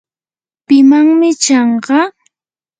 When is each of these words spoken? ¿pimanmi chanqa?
¿pimanmi 0.67 1.29
chanqa? 1.43 1.99